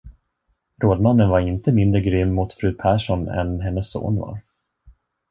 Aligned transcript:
Rådmannen 0.83 1.29
var 1.29 1.39
inte 1.39 1.71
mindre 1.73 2.01
grym 2.01 2.31
mot 2.33 2.53
fru 2.53 2.73
Persson 2.73 3.27
än 3.27 3.61
hennes 3.61 3.91
son 3.91 4.15
var. 4.19 4.41